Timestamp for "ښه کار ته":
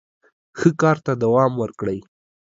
0.59-1.11